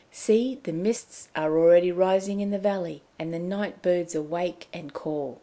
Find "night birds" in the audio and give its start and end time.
3.37-4.15